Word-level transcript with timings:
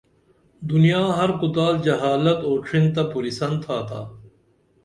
دنیا 0.69 1.01
ہر 1.17 1.29
کُتال 1.39 1.73
جہالت 1.85 2.39
او 2.47 2.53
ڇِھن 2.65 2.85
تہ 2.93 3.03
پُرِسن 3.11 3.53
تھا 3.63 3.77
تا 3.87 4.01